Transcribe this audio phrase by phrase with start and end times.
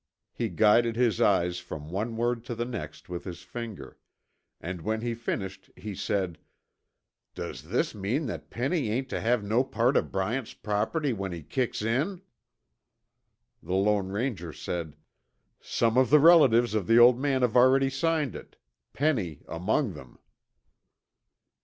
[0.33, 3.99] He guided his eyes from one word to the next with his finger,
[4.59, 6.39] and when he finished he said,
[7.35, 11.43] "Does this mean that Penny ain't tuh have no part o' Bryant's property when he
[11.43, 12.23] kicks in?"
[13.61, 14.95] The Lone Ranger said,
[15.59, 18.57] "Some of the relatives of the old man have already signed it.
[18.93, 20.17] Penny among them."